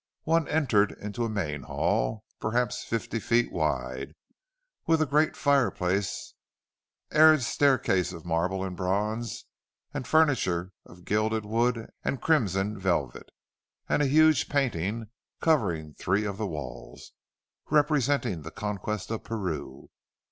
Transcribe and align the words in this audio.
One 0.23 0.47
entered 0.47 0.93
into 0.93 1.25
a 1.25 1.29
main 1.29 1.61
hall, 1.61 2.25
perhaps 2.39 2.83
fifty 2.83 3.19
feet 3.19 3.51
wide, 3.51 4.15
with 4.87 4.99
a 4.99 5.05
great 5.05 5.37
fireplace 5.37 6.33
and 7.11 7.39
staircase 7.39 8.11
of 8.11 8.25
marble 8.25 8.63
and 8.65 8.75
bronze, 8.75 9.45
and 9.93 10.07
furniture 10.07 10.71
of 10.87 11.05
gilded 11.05 11.45
wood 11.45 11.91
and 12.03 12.19
crimson 12.19 12.79
velvet, 12.79 13.29
and 13.87 14.01
a 14.01 14.07
huge 14.07 14.49
painting, 14.49 15.11
covering 15.39 15.93
three 15.93 16.25
of 16.25 16.39
the 16.39 16.47
walls, 16.47 17.11
representing 17.69 18.41
the 18.41 18.49
Conquest 18.49 19.11
of 19.11 19.23
Peru. 19.23 19.87